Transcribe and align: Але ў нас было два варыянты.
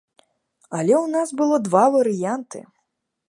Але 0.77 0.93
ў 1.03 1.17
нас 1.17 1.29
было 1.43 1.55
два 1.67 1.83
варыянты. 1.97 2.59